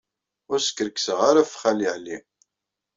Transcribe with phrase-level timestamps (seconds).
[0.51, 2.17] Ur skerkseɣ ara ɣef Xali Ɛli.